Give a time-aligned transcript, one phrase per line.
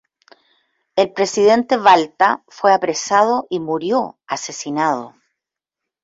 [0.95, 5.13] El presidente Balta fue apresado y murió asesinado.